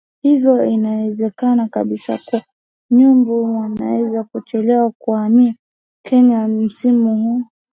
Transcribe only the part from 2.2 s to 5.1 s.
kuwa Nyumbu wanaweza kuchelewa